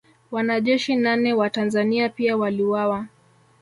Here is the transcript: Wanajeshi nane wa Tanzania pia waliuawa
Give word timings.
Wanajeshi 0.31 0.95
nane 0.95 1.33
wa 1.33 1.49
Tanzania 1.49 2.09
pia 2.09 2.37
waliuawa 2.37 3.05